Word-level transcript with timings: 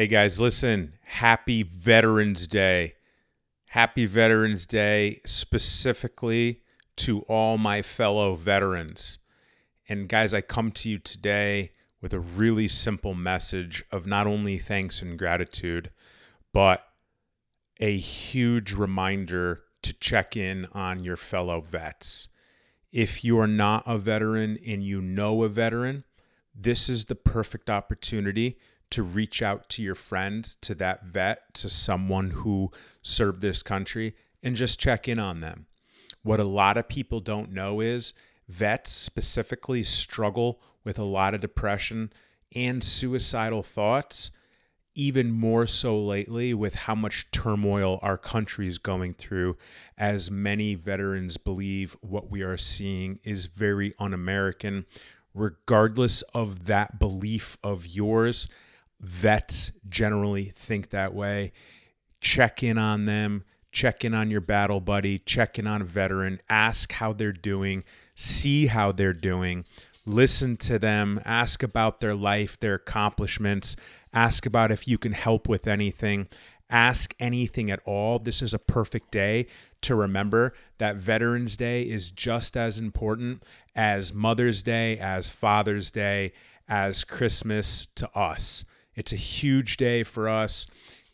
Hey 0.00 0.06
guys, 0.06 0.40
listen, 0.40 0.94
happy 1.02 1.62
Veterans 1.62 2.46
Day. 2.46 2.94
Happy 3.66 4.06
Veterans 4.06 4.64
Day 4.64 5.20
specifically 5.26 6.62
to 6.96 7.20
all 7.28 7.58
my 7.58 7.82
fellow 7.82 8.34
veterans. 8.34 9.18
And 9.90 10.08
guys, 10.08 10.32
I 10.32 10.40
come 10.40 10.72
to 10.72 10.88
you 10.88 10.98
today 10.98 11.70
with 12.00 12.14
a 12.14 12.18
really 12.18 12.66
simple 12.66 13.12
message 13.12 13.84
of 13.92 14.06
not 14.06 14.26
only 14.26 14.58
thanks 14.58 15.02
and 15.02 15.18
gratitude, 15.18 15.90
but 16.54 16.82
a 17.78 17.98
huge 17.98 18.72
reminder 18.72 19.64
to 19.82 19.92
check 19.92 20.34
in 20.34 20.66
on 20.72 21.04
your 21.04 21.18
fellow 21.18 21.60
vets. 21.60 22.28
If 22.90 23.22
you 23.22 23.38
are 23.38 23.46
not 23.46 23.82
a 23.84 23.98
veteran 23.98 24.56
and 24.66 24.82
you 24.82 25.02
know 25.02 25.42
a 25.42 25.50
veteran, 25.50 26.04
this 26.54 26.88
is 26.88 27.04
the 27.04 27.14
perfect 27.14 27.68
opportunity 27.68 28.56
to 28.90 29.02
reach 29.02 29.42
out 29.42 29.68
to 29.70 29.82
your 29.82 29.94
friend, 29.94 30.44
to 30.62 30.74
that 30.76 31.04
vet, 31.04 31.54
to 31.54 31.68
someone 31.68 32.30
who 32.30 32.70
served 33.02 33.40
this 33.40 33.62
country, 33.62 34.14
and 34.42 34.56
just 34.56 34.80
check 34.80 35.08
in 35.08 35.18
on 35.18 35.40
them. 35.40 35.66
What 36.22 36.40
a 36.40 36.44
lot 36.44 36.76
of 36.76 36.88
people 36.88 37.20
don't 37.20 37.52
know 37.52 37.80
is 37.80 38.14
vets 38.48 38.90
specifically 38.90 39.84
struggle 39.84 40.60
with 40.84 40.98
a 40.98 41.04
lot 41.04 41.34
of 41.34 41.40
depression 41.40 42.12
and 42.54 42.82
suicidal 42.82 43.62
thoughts, 43.62 44.30
even 44.94 45.30
more 45.30 45.66
so 45.66 45.98
lately 45.98 46.52
with 46.52 46.74
how 46.74 46.94
much 46.94 47.30
turmoil 47.30 48.00
our 48.02 48.18
country 48.18 48.66
is 48.66 48.78
going 48.78 49.14
through, 49.14 49.56
as 49.96 50.30
many 50.30 50.74
veterans 50.74 51.36
believe 51.36 51.96
what 52.00 52.30
we 52.30 52.42
are 52.42 52.56
seeing 52.56 53.18
is 53.22 53.46
very 53.46 53.94
un 53.98 54.12
American. 54.12 54.84
Regardless 55.32 56.22
of 56.34 56.66
that 56.66 56.98
belief 56.98 57.56
of 57.62 57.86
yours, 57.86 58.48
vets 59.00 59.72
generally 59.88 60.52
think 60.54 60.90
that 60.90 61.14
way. 61.14 61.52
Check 62.20 62.62
in 62.62 62.78
on 62.78 63.06
them, 63.06 63.44
check 63.72 64.04
in 64.04 64.14
on 64.14 64.30
your 64.30 64.40
battle 64.40 64.80
buddy, 64.80 65.18
check 65.18 65.58
in 65.58 65.66
on 65.66 65.80
a 65.80 65.84
veteran, 65.84 66.40
ask 66.48 66.92
how 66.92 67.12
they're 67.12 67.32
doing, 67.32 67.82
see 68.14 68.66
how 68.66 68.92
they're 68.92 69.12
doing, 69.14 69.64
listen 70.04 70.56
to 70.58 70.78
them, 70.78 71.20
ask 71.24 71.62
about 71.62 72.00
their 72.00 72.14
life, 72.14 72.60
their 72.60 72.74
accomplishments, 72.74 73.76
ask 74.12 74.44
about 74.44 74.70
if 74.70 74.86
you 74.86 74.98
can 74.98 75.12
help 75.12 75.48
with 75.48 75.66
anything. 75.66 76.28
Ask 76.72 77.16
anything 77.18 77.68
at 77.68 77.80
all. 77.84 78.20
This 78.20 78.42
is 78.42 78.54
a 78.54 78.58
perfect 78.58 79.10
day 79.10 79.48
to 79.80 79.96
remember 79.96 80.52
that 80.78 80.96
Veterans 80.96 81.56
Day 81.56 81.82
is 81.82 82.12
just 82.12 82.56
as 82.56 82.78
important 82.78 83.42
as 83.74 84.14
Mother's 84.14 84.62
Day, 84.62 84.96
as 84.96 85.28
Father's 85.28 85.90
Day, 85.90 86.32
as 86.68 87.02
Christmas 87.02 87.86
to 87.96 88.08
us. 88.16 88.64
It's 89.00 89.14
a 89.14 89.16
huge 89.16 89.78
day 89.78 90.02
for 90.02 90.28
us, 90.28 90.66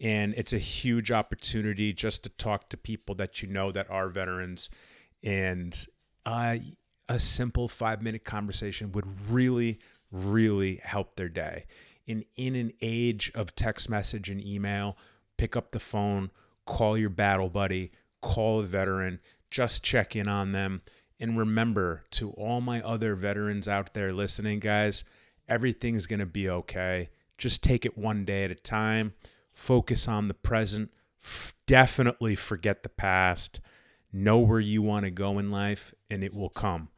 and 0.00 0.32
it's 0.38 0.54
a 0.54 0.58
huge 0.58 1.10
opportunity 1.10 1.92
just 1.92 2.22
to 2.22 2.30
talk 2.30 2.70
to 2.70 2.78
people 2.78 3.14
that 3.16 3.42
you 3.42 3.48
know 3.48 3.70
that 3.72 3.90
are 3.90 4.08
veterans. 4.08 4.70
And 5.22 5.86
uh, 6.24 6.56
a 7.10 7.18
simple 7.18 7.68
five 7.68 8.00
minute 8.00 8.24
conversation 8.24 8.90
would 8.92 9.04
really, 9.30 9.80
really 10.10 10.80
help 10.82 11.16
their 11.16 11.28
day. 11.28 11.66
In, 12.06 12.24
in 12.36 12.54
an 12.54 12.72
age 12.80 13.30
of 13.34 13.54
text 13.54 13.90
message 13.90 14.30
and 14.30 14.42
email, 14.42 14.96
pick 15.36 15.54
up 15.54 15.72
the 15.72 15.78
phone, 15.78 16.30
call 16.64 16.96
your 16.96 17.10
battle 17.10 17.50
buddy, 17.50 17.92
call 18.22 18.60
a 18.60 18.62
veteran, 18.62 19.20
just 19.50 19.84
check 19.84 20.16
in 20.16 20.26
on 20.26 20.52
them. 20.52 20.80
And 21.20 21.36
remember 21.36 22.04
to 22.12 22.30
all 22.30 22.62
my 22.62 22.80
other 22.80 23.14
veterans 23.14 23.68
out 23.68 23.92
there 23.92 24.14
listening, 24.14 24.60
guys, 24.60 25.04
everything's 25.46 26.06
going 26.06 26.20
to 26.20 26.26
be 26.26 26.48
okay. 26.48 27.10
Just 27.38 27.62
take 27.62 27.84
it 27.84 27.98
one 27.98 28.24
day 28.24 28.44
at 28.44 28.50
a 28.50 28.54
time. 28.54 29.14
Focus 29.52 30.08
on 30.08 30.28
the 30.28 30.34
present. 30.34 30.90
F- 31.22 31.54
definitely 31.66 32.34
forget 32.34 32.82
the 32.82 32.88
past. 32.88 33.60
Know 34.12 34.38
where 34.38 34.60
you 34.60 34.82
want 34.82 35.04
to 35.04 35.10
go 35.10 35.38
in 35.38 35.50
life, 35.50 35.94
and 36.10 36.22
it 36.22 36.34
will 36.34 36.50
come. 36.50 36.88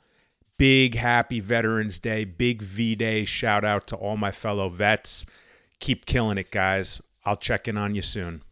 Big 0.58 0.94
happy 0.94 1.40
Veterans 1.40 1.98
Day, 1.98 2.24
big 2.24 2.62
V 2.62 2.94
Day. 2.94 3.24
Shout 3.24 3.64
out 3.64 3.86
to 3.88 3.96
all 3.96 4.16
my 4.16 4.30
fellow 4.30 4.68
vets. 4.68 5.26
Keep 5.80 6.06
killing 6.06 6.38
it, 6.38 6.50
guys. 6.50 7.00
I'll 7.24 7.36
check 7.36 7.68
in 7.68 7.76
on 7.76 7.94
you 7.94 8.02
soon. 8.02 8.42